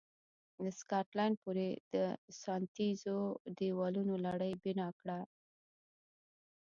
[0.63, 1.95] د سکاټلند پورې د
[2.41, 3.19] ساتنیزو
[3.57, 5.19] دېوالونو لړۍ بنا کړه.